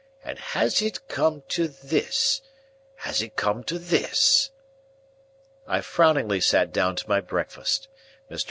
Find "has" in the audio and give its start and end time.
0.39-0.81, 2.95-3.21